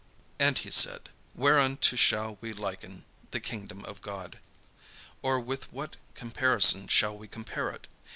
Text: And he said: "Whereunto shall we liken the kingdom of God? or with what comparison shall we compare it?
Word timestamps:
And 0.39 0.57
he 0.57 0.71
said: 0.71 1.09
"Whereunto 1.35 1.95
shall 1.95 2.39
we 2.41 2.53
liken 2.53 3.05
the 3.29 3.39
kingdom 3.39 3.85
of 3.85 4.01
God? 4.01 4.39
or 5.21 5.39
with 5.39 5.71
what 5.71 5.95
comparison 6.15 6.87
shall 6.87 7.15
we 7.15 7.27
compare 7.27 7.69
it? 7.69 7.85